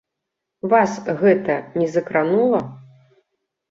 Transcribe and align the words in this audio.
Вас 0.71 0.95
гэта 1.21 1.59
не 1.79 1.87
закранула? 1.99 2.67